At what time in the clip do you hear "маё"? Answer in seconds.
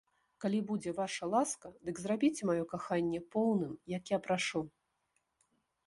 2.53-2.63